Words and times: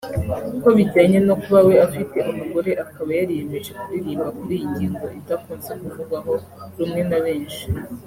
Ku 0.61 0.69
bijyanye 0.77 1.17
no 1.27 1.35
kuba 1.41 1.59
we 1.67 1.75
afite 1.87 2.17
umugore 2.31 2.71
akaba 2.83 3.09
yariyemeje 3.19 3.71
kuririmba 3.79 4.27
kuri 4.37 4.53
iyi 4.57 4.67
ngingo 4.71 5.05
idakunze 5.19 5.71
kuvugwaho 5.81 6.33
rumwe 6.77 7.01
na 7.09 7.19
benshi 7.25 7.63